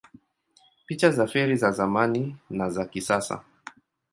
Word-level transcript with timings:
Picha 0.85 1.11
za 1.11 1.27
feri 1.27 1.55
za 1.57 1.71
zamani 1.71 2.35
na 2.49 2.69
za 2.69 2.85
kisasa 2.85 3.43